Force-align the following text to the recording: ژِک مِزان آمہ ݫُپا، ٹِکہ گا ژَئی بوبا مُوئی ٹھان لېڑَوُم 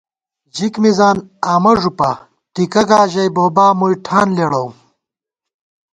ژِک 0.55 0.73
مِزان 0.83 1.17
آمہ 1.53 1.73
ݫُپا، 1.81 2.11
ٹِکہ 2.53 2.81
گا 2.89 3.01
ژَئی 3.11 3.29
بوبا 3.35 3.65
مُوئی 3.79 3.95
ٹھان 4.05 4.27
لېڑَوُم 4.35 4.73